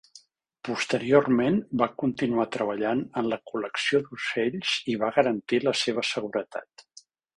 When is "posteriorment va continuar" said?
0.67-2.47